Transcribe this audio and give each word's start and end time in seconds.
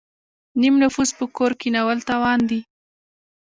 نیم 0.59 0.75
نفوس 0.83 1.09
په 1.17 1.25
کور 1.35 1.51
کینول 1.61 1.99
تاوان 2.07 2.39
دی. 2.49 2.61